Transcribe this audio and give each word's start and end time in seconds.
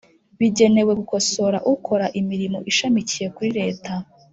Bigenewe 0.39 0.91
gukosora 1.01 1.57
ukora 1.73 2.05
imirimo 2.19 2.59
ishamikiye 2.71 3.27
kuri 3.35 3.49
leta 3.59 3.91